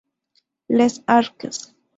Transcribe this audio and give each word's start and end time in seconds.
Les 0.67 0.99
Arques 1.05 1.77